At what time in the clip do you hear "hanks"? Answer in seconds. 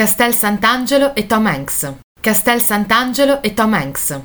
1.46-1.92, 3.74-4.18